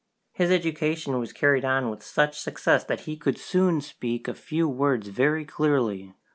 [0.31, 4.67] His education was carried on with such success that he could soon speak a few
[4.67, 6.15] words very clearly.